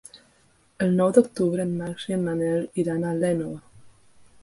El 0.85 0.95
nou 1.01 1.11
d'octubre 1.17 1.67
en 1.69 1.77
Max 1.83 2.09
i 2.11 2.19
en 2.19 2.27
Manel 2.31 2.67
iran 2.85 3.07
a 3.07 3.15
l'Énova. 3.23 3.65